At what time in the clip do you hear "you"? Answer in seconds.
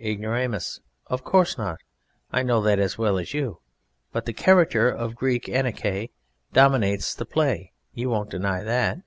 3.34-3.58, 7.92-8.08